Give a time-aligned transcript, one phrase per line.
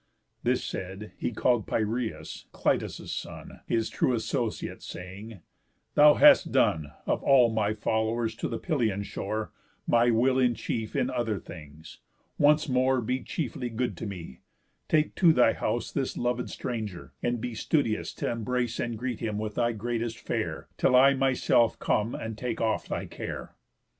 [0.41, 5.41] This said, he call'd Piræus, Clytus' son, His true associate, saying:
[5.93, 9.51] "Thou hast done (Of all my followers to the Pylian shore)
[9.85, 11.99] My will in chief in other things,
[12.39, 14.39] once more Be chiefly good to me;
[14.89, 19.37] take to thy house This lovéd stranger, and be studious T' embrace and greet him
[19.37, 23.53] with thy greatest fare, Till I myself come and take off thy care."